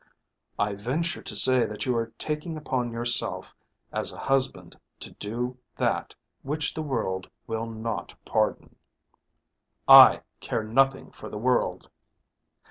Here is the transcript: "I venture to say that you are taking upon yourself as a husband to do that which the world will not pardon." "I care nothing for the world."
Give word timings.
"I 0.57 0.73
venture 0.73 1.21
to 1.21 1.35
say 1.35 1.67
that 1.67 1.85
you 1.85 1.95
are 1.95 2.11
taking 2.17 2.57
upon 2.57 2.91
yourself 2.91 3.53
as 3.93 4.11
a 4.11 4.17
husband 4.17 4.79
to 5.01 5.11
do 5.11 5.59
that 5.75 6.15
which 6.41 6.73
the 6.73 6.81
world 6.81 7.29
will 7.45 7.67
not 7.67 8.15
pardon." 8.25 8.77
"I 9.87 10.21
care 10.39 10.63
nothing 10.63 11.11
for 11.11 11.29
the 11.29 11.37
world." 11.37 11.91